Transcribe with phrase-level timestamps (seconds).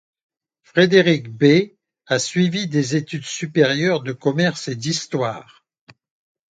[0.63, 1.75] Frédéric Bey
[2.07, 5.63] a suivi des études supérieures de commerce et d'histoire.